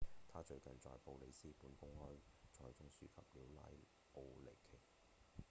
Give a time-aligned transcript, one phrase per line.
[0.33, 2.17] 他最近在布里斯本公開
[2.49, 3.69] 賽中輸給了拉
[4.19, 4.79] 奧尼奇